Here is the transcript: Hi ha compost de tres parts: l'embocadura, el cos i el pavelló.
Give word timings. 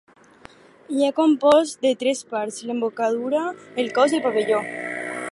Hi 0.99 1.03
ha 1.07 1.15
compost 1.17 1.83
de 1.87 1.91
tres 2.03 2.23
parts: 2.31 2.57
l'embocadura, 2.69 3.43
el 3.83 3.93
cos 3.99 4.17
i 4.17 4.21
el 4.21 4.25
pavelló. 4.25 4.63